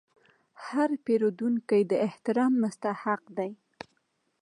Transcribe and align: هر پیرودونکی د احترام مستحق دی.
هر 0.65 0.89
پیرودونکی 1.05 1.81
د 1.91 1.93
احترام 2.07 2.53
مستحق 2.63 3.21
دی. 3.37 3.51